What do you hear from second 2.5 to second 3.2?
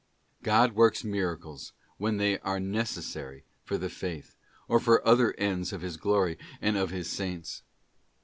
neces